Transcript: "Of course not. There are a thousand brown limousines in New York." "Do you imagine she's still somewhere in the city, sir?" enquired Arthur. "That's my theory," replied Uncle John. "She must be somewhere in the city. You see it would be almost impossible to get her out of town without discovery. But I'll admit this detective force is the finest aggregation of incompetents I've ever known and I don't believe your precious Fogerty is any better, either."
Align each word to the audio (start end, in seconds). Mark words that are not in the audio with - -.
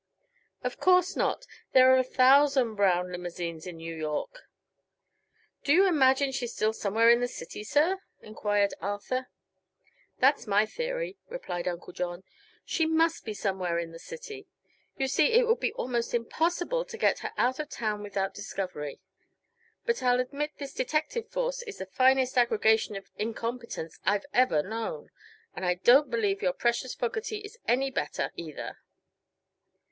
"Of 0.63 0.79
course 0.79 1.15
not. 1.15 1.45
There 1.73 1.93
are 1.93 1.99
a 1.99 2.03
thousand 2.03 2.73
brown 2.73 3.11
limousines 3.11 3.67
in 3.67 3.77
New 3.77 3.93
York." 3.93 4.49
"Do 5.63 5.71
you 5.73 5.85
imagine 5.87 6.31
she's 6.31 6.55
still 6.55 6.73
somewhere 6.73 7.11
in 7.11 7.19
the 7.21 7.27
city, 7.27 7.63
sir?" 7.63 7.99
enquired 8.19 8.73
Arthur. 8.81 9.27
"That's 10.17 10.47
my 10.47 10.65
theory," 10.65 11.19
replied 11.29 11.67
Uncle 11.67 11.93
John. 11.93 12.23
"She 12.65 12.87
must 12.87 13.25
be 13.25 13.35
somewhere 13.35 13.77
in 13.77 13.91
the 13.91 13.99
city. 13.99 14.47
You 14.97 15.07
see 15.07 15.33
it 15.33 15.45
would 15.45 15.59
be 15.59 15.71
almost 15.73 16.15
impossible 16.15 16.83
to 16.83 16.97
get 16.97 17.19
her 17.19 17.31
out 17.37 17.59
of 17.59 17.69
town 17.69 18.01
without 18.01 18.33
discovery. 18.33 18.99
But 19.85 20.01
I'll 20.01 20.19
admit 20.19 20.53
this 20.57 20.73
detective 20.73 21.29
force 21.29 21.61
is 21.61 21.77
the 21.77 21.85
finest 21.85 22.39
aggregation 22.39 22.95
of 22.95 23.11
incompetents 23.19 23.99
I've 24.03 24.25
ever 24.33 24.63
known 24.63 25.11
and 25.55 25.63
I 25.63 25.75
don't 25.75 26.09
believe 26.09 26.41
your 26.41 26.53
precious 26.53 26.95
Fogerty 26.95 27.37
is 27.45 27.59
any 27.67 27.91
better, 27.91 28.31
either." 28.35 28.79